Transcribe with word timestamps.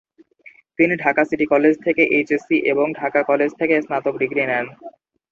তিনি 0.79 0.93
Dhaka 1.03 1.21
city 1.25 1.45
college 1.53 1.75
থেকে 1.85 2.03
HSC 2.15 2.57
এবং 2.71 2.87
ঢাকা 2.99 3.21
কলেজ 3.29 3.51
থেকে 3.59 3.75
স্নাতক 3.85 4.15
ডিগ্রি 4.21 4.43
নেন। 4.47 4.65